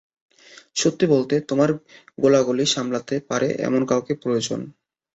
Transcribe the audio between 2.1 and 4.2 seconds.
গোলাগুলি সামলাতে পারে এমন কাউকে